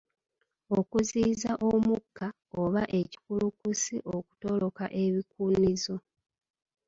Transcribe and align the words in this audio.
Okuziyiza 0.79 1.51
omukka 1.71 2.27
oba 2.61 2.83
ekikulukusi 2.99 3.95
okutoloka 4.15 4.85
ebikunizo. 5.03 5.95